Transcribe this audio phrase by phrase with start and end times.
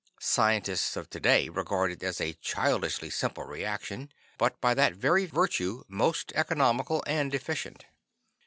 [0.19, 5.83] Scientists of today regard it as a childishly simple reaction, but by that very virtue,
[5.87, 7.85] most economical and efficient.